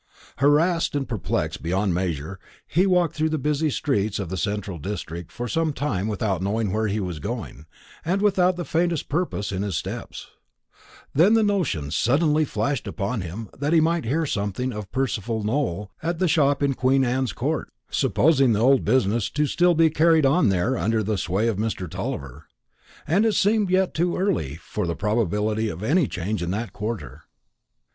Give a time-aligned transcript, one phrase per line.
[0.37, 5.31] Harassed and perplexed beyond measure, he walked through the busy streets of that central district
[5.31, 7.67] for some time without knowing where he was going,
[8.03, 10.25] and without the faintest purpose in his steps.
[11.13, 15.91] Then the notion suddenly flashed upon him that he might hear something of Percival Nowell
[16.01, 20.25] at the shop in Queen Anne's Court, supposing the old business to be still carried
[20.25, 21.87] on there under the sway of Mr.
[21.87, 22.47] Tulliver;
[23.05, 27.21] and it seemed too early yet for the probability of any change in that quarter.